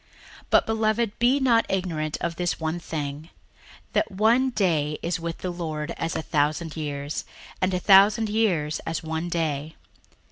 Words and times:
61:003:008 0.45 0.45
But, 0.49 0.65
beloved, 0.65 1.19
be 1.19 1.39
not 1.39 1.65
ignorant 1.69 2.17
of 2.21 2.35
this 2.35 2.59
one 2.59 2.79
thing, 2.79 3.29
that 3.93 4.11
one 4.11 4.49
day 4.49 4.97
is 5.03 5.19
with 5.19 5.37
the 5.37 5.51
Lord 5.51 5.91
as 5.95 6.15
a 6.15 6.23
thousand 6.23 6.75
years, 6.75 7.23
and 7.61 7.71
a 7.71 7.79
thousand 7.79 8.27
years 8.27 8.79
as 8.87 9.03
one 9.03 9.29
day. 9.29 9.75